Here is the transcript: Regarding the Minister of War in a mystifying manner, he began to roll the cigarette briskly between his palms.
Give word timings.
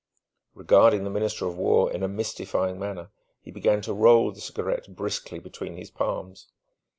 Regarding 0.55 1.03
the 1.03 1.11
Minister 1.11 1.45
of 1.45 1.59
War 1.59 1.91
in 1.91 2.01
a 2.01 2.07
mystifying 2.07 2.79
manner, 2.79 3.11
he 3.39 3.51
began 3.51 3.83
to 3.83 3.93
roll 3.93 4.31
the 4.31 4.41
cigarette 4.41 4.95
briskly 4.95 5.37
between 5.37 5.77
his 5.77 5.91
palms. 5.91 6.47